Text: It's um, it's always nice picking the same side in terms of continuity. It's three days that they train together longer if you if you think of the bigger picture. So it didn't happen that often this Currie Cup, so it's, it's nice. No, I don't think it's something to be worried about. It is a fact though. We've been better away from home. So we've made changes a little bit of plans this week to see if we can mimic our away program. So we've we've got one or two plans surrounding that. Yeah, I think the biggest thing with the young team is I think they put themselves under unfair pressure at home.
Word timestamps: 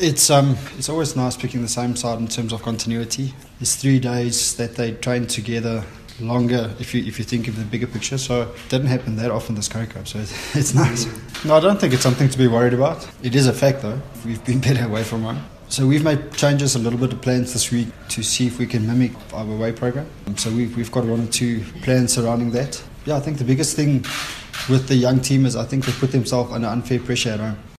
It's 0.00 0.30
um, 0.30 0.56
it's 0.76 0.88
always 0.88 1.16
nice 1.16 1.36
picking 1.36 1.60
the 1.60 1.68
same 1.68 1.96
side 1.96 2.20
in 2.20 2.28
terms 2.28 2.52
of 2.52 2.62
continuity. 2.62 3.34
It's 3.60 3.74
three 3.74 3.98
days 3.98 4.54
that 4.56 4.76
they 4.76 4.92
train 4.92 5.26
together 5.26 5.84
longer 6.20 6.72
if 6.78 6.94
you 6.94 7.04
if 7.04 7.18
you 7.18 7.24
think 7.24 7.48
of 7.48 7.56
the 7.56 7.64
bigger 7.64 7.88
picture. 7.88 8.16
So 8.16 8.42
it 8.42 8.48
didn't 8.68 8.86
happen 8.86 9.16
that 9.16 9.32
often 9.32 9.56
this 9.56 9.66
Currie 9.66 9.88
Cup, 9.88 10.06
so 10.06 10.20
it's, 10.20 10.56
it's 10.56 10.72
nice. 10.72 11.06
No, 11.44 11.56
I 11.56 11.60
don't 11.60 11.80
think 11.80 11.94
it's 11.94 12.04
something 12.04 12.28
to 12.28 12.38
be 12.38 12.46
worried 12.46 12.74
about. 12.74 13.08
It 13.24 13.34
is 13.34 13.48
a 13.48 13.52
fact 13.52 13.82
though. 13.82 14.00
We've 14.24 14.44
been 14.44 14.60
better 14.68 14.84
away 14.84 15.02
from 15.02 15.22
home. 15.22 15.44
So 15.68 15.84
we've 15.84 16.04
made 16.04 16.32
changes 16.32 16.76
a 16.76 16.78
little 16.78 16.98
bit 16.98 17.12
of 17.12 17.20
plans 17.20 17.52
this 17.52 17.72
week 17.72 17.88
to 18.10 18.22
see 18.22 18.46
if 18.46 18.60
we 18.60 18.66
can 18.66 18.86
mimic 18.86 19.12
our 19.34 19.44
away 19.44 19.72
program. 19.72 20.06
So 20.36 20.48
we've 20.50 20.76
we've 20.76 20.92
got 20.92 21.06
one 21.06 21.22
or 21.22 21.26
two 21.26 21.64
plans 21.82 22.12
surrounding 22.12 22.52
that. 22.52 22.80
Yeah, 23.04 23.16
I 23.16 23.20
think 23.20 23.38
the 23.38 23.44
biggest 23.44 23.74
thing 23.74 24.04
with 24.68 24.86
the 24.86 24.94
young 24.94 25.18
team 25.18 25.44
is 25.44 25.56
I 25.56 25.64
think 25.64 25.86
they 25.86 25.92
put 25.92 26.12
themselves 26.12 26.52
under 26.52 26.68
unfair 26.68 27.00
pressure 27.00 27.30
at 27.30 27.40
home. 27.40 27.58